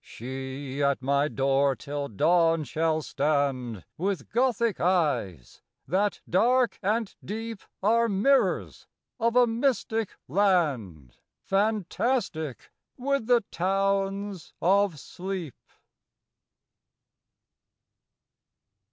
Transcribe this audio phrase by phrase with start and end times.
[0.03, 7.61] She at my door till dawn shall stand, With Gothic eyes, that, dark and deep,
[7.83, 8.87] Are mirrors
[9.19, 15.53] of a mystic land, Fantastic with the towns of sleep.